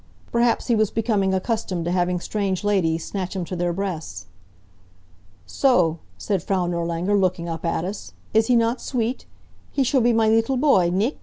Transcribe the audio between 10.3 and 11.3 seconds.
tel boy, nicht?